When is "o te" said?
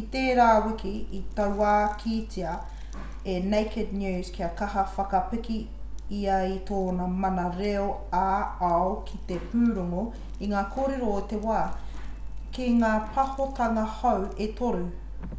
11.18-11.42